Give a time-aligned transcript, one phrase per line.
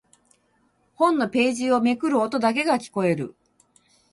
[0.95, 3.35] 本のページをめくる音だけが聞こえる。